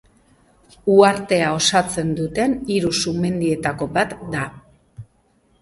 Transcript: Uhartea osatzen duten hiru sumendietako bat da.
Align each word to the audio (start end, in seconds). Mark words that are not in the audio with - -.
Uhartea 0.93 1.51
osatzen 1.57 2.09
duten 2.21 2.57
hiru 2.77 2.91
sumendietako 3.03 3.89
bat 3.99 4.17
da. 4.37 4.51